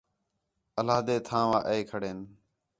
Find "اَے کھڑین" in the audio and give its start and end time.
1.69-2.19